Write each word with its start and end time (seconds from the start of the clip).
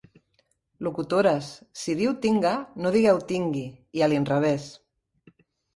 Locutores, 0.87 1.49
si 1.83 1.95
diu 2.01 2.15
'tinga' 2.25 2.57
no 2.81 2.95
digueu 2.99 3.23
'tingui', 3.29 3.71
i 4.01 4.05
a 4.05 4.11
l'inrevès. 4.13 4.69